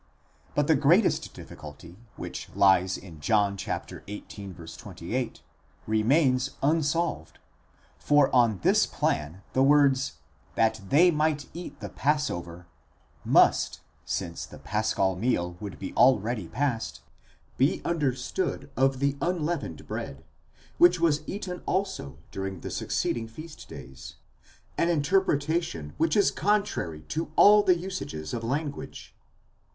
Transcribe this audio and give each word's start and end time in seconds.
8 0.53 0.55
But 0.55 0.65
the 0.65 0.73
greatest 0.73 1.31
difficulty, 1.35 1.95
which 2.15 2.49
lies 2.55 2.97
in 2.97 3.19
John 3.19 3.55
xviii. 3.55 4.23
28, 4.27 5.41
remains 5.85 6.49
un 6.63 6.81
solved; 6.81 7.37
for 7.99 8.35
on 8.35 8.57
this 8.63 8.87
plan 8.87 9.43
the 9.53 9.61
words, 9.61 10.13
that 10.55 10.81
they 10.89 11.11
might 11.11 11.45
eat 11.53 11.79
the 11.81 11.89
passover, 11.89 12.65
iva 13.23 13.31
φάγωσι 13.31 13.31
τὸ 13.31 13.31
πάσχα, 13.31 13.31
must, 13.31 13.79
since 14.03 14.45
the 14.47 14.57
paschal 14.57 15.15
meal 15.15 15.55
would 15.59 15.77
be 15.77 15.93
already 15.93 16.47
past, 16.47 17.01
be 17.59 17.79
understood 17.85 18.71
of 18.75 18.97
the 18.97 19.15
unieavened 19.21 19.85
bread, 19.85 20.23
which 20.79 20.99
was 20.99 21.21
eaten 21.27 21.61
also 21.67 22.17
during 22.31 22.61
the 22.61 22.71
succeeding 22.71 23.27
feast 23.27 23.69
days: 23.69 24.15
an 24.79 24.89
interpretation 24.89 25.93
which 25.99 26.15
is 26.17 26.31
contrary 26.31 27.01
to 27.03 27.31
all 27.35 27.61
the 27.61 27.77
usages 27.77 28.33
of 28.33 28.43
language. 28.43 29.13